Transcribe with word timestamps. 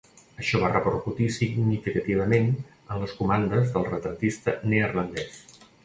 Això 0.43 0.61
va 0.61 0.69
repercutir 0.71 1.27
significativament 1.35 2.49
en 2.57 3.05
les 3.05 3.15
comandes 3.21 3.73
del 3.77 3.89
retratista 3.95 4.61
neerlandès. 4.75 5.43